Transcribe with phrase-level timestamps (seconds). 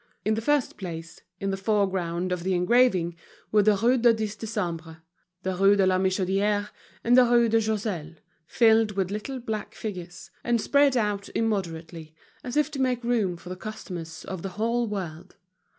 [0.25, 3.15] In the first place, in the foreground of the engraving,
[3.51, 5.01] were the Rue du Dix Décembre,
[5.43, 6.69] the Rue de la Michodière,
[7.03, 8.15] and the Rue de Choiseul,
[8.47, 13.49] filled with little black figures, and spread out immoderately, as if to make room for
[13.49, 15.35] the customers of the whole world.